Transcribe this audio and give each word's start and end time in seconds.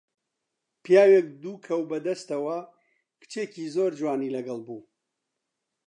پیاوێک 0.83 1.27
دوو 1.41 1.55
کەو 1.65 1.81
بە 1.89 1.97
دەستەوە، 2.05 2.57
کچێکی 3.21 3.71
زۆر 3.75 3.91
جوانی 3.99 4.33
لەگەڵ 4.35 4.59
بوو 4.67 4.81